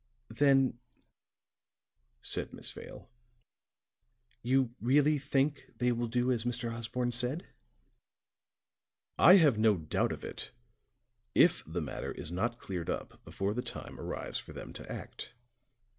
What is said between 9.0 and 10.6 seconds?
"I have no doubt of it